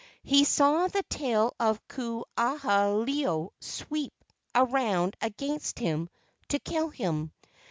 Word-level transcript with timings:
He 0.23 0.45
saw 0.45 0.87
the 0.87 1.03
tail 1.03 1.53
of 1.59 1.87
Ku 1.87 2.25
aha 2.35 2.87
ilo 3.07 3.53
sweep 3.59 4.13
around 4.55 5.15
against 5.21 5.77
him 5.77 6.09
to 6.49 6.57
kill 6.57 6.89
him. 6.89 7.31